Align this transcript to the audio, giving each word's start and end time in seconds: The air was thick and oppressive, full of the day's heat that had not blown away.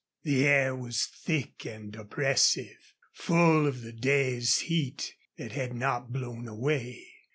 The 0.23 0.47
air 0.47 0.75
was 0.75 1.05
thick 1.05 1.63
and 1.63 1.95
oppressive, 1.95 2.95
full 3.13 3.67
of 3.67 3.81
the 3.81 3.93
day's 3.93 4.57
heat 4.61 5.13
that 5.37 5.51
had 5.51 5.75
not 5.75 6.11
blown 6.11 6.47
away. 6.47 7.05